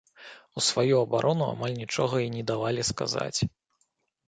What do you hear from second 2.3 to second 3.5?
не давалі сказаць.